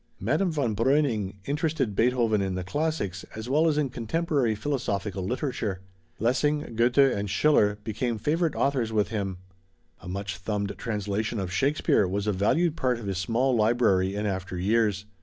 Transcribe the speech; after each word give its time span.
Madame 0.19 0.49
von 0.51 0.75
Breuning 0.75 1.35
interested 1.45 1.95
Beethoven 1.95 2.41
in 2.41 2.55
the 2.55 2.63
classics, 2.63 3.23
as 3.35 3.47
well 3.47 3.67
as 3.67 3.77
in 3.77 3.91
contemporary 3.91 4.55
philosophical 4.55 5.23
literature. 5.23 5.81
Lessing, 6.17 6.75
Goethe 6.75 6.97
and 7.15 7.29
Schiller 7.29 7.77
became 7.83 8.17
favorite 8.17 8.55
authors 8.55 8.91
with 8.91 9.09
him. 9.09 9.37
A 9.99 10.07
much 10.09 10.37
thumbed 10.39 10.73
translation 10.79 11.39
of 11.39 11.53
Shakespeare 11.53 12.07
was 12.07 12.25
a 12.25 12.33
valued 12.33 12.75
part 12.75 12.97
of 12.97 13.05
his 13.05 13.19
small 13.19 13.55
library 13.55 14.15
in 14.15 14.25
after 14.25 14.57
years. 14.57 15.05